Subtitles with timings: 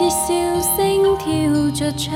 [0.00, 0.32] 似笑
[0.62, 1.28] 声跳
[1.74, 2.14] 着唱，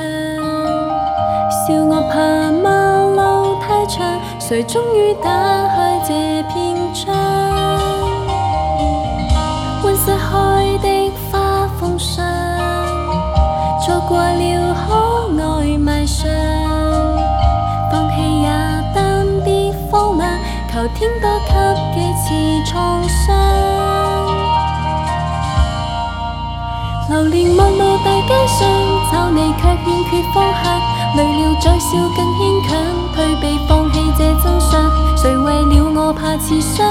[1.51, 2.71] 笑我怕马
[3.15, 7.15] 路太长，谁终于打开这篇章？
[9.85, 12.25] 温室开的花风上，
[13.83, 16.27] 错过了可爱卖相，
[17.93, 18.49] 放弃也
[18.95, 20.27] 单别荒凉，
[20.73, 21.29] 求天多
[21.95, 23.84] 给几次创伤。
[27.11, 28.67] 流连陌路大街上，
[29.13, 30.81] 找你却欠缺方向。
[31.17, 32.77] 累了再笑更牵强，
[33.15, 34.91] 退避放弃这真相。
[35.17, 36.87] 谁为了我怕刺伤？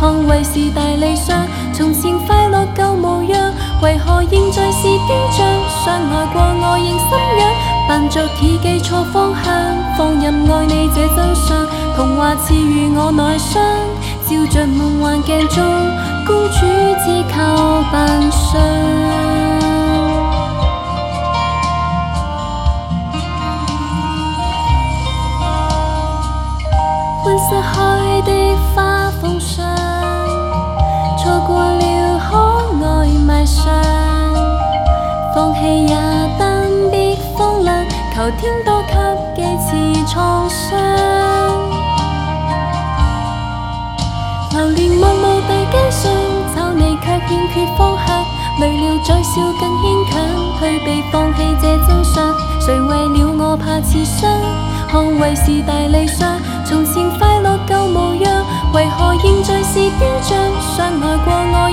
[0.00, 1.46] 捍卫是大理想。
[1.72, 5.46] 从前快乐旧模样，为何现在是雕像？
[5.84, 7.48] 相爱过我仍心痒，
[7.88, 9.54] 扮作已记错方向。
[9.96, 13.62] 放任爱你这真相，童话赐予我内伤。
[14.28, 15.64] 照着梦幻镜中，
[16.26, 16.66] 公主
[17.04, 18.95] 只靠扮相。
[35.66, 35.96] 也
[36.38, 38.82] 单别荒凉，求天多
[39.34, 40.78] 给几次创伤。
[44.52, 46.10] 流连陌路大街上，
[46.54, 48.24] 找你却欠缺方向，
[48.60, 50.14] 累了再笑更牵强，
[50.58, 52.14] 退避放弃这真相。
[52.60, 54.30] 谁为了我怕刺伤？
[54.90, 56.40] 捍卫是大理想。
[56.64, 60.36] 从前快乐旧模样，为何现在是雕像？
[60.74, 61.65] 相爱过我仍心痒，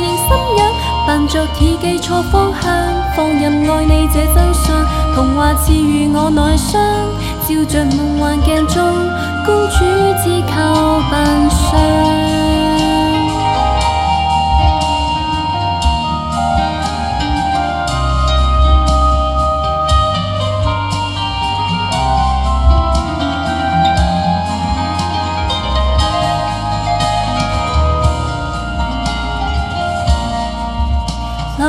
[1.33, 2.71] 扮作已记错方向。
[3.15, 4.85] 放任爱你这真相，
[5.15, 6.79] 童话赐予我内伤。
[7.47, 8.83] 照着梦幻镜中，
[9.43, 9.79] 公主
[10.23, 12.42] 只靠扮相。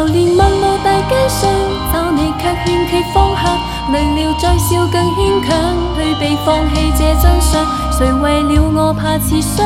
[0.05, 1.51] 流连陌路大街上，
[1.93, 3.59] 找你却欠缺方向。
[3.93, 7.65] 累了再笑更牵强，退避放弃这真相。
[7.93, 9.65] 谁为了我怕刺伤？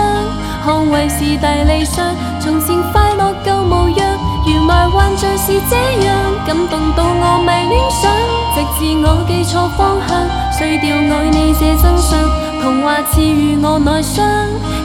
[0.65, 2.05] 捍卫是大理想。
[2.41, 4.07] 从前快乐旧模样，
[4.45, 6.15] 如迷幻像是这样，
[6.47, 8.11] 感动到我迷恋上。
[8.55, 12.19] 直至我记错方向，碎掉爱你这真相。
[12.61, 14.25] 童话赐予我内伤，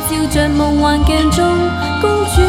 [0.10, 1.44] 照着梦幻镜中
[2.02, 2.42] 公主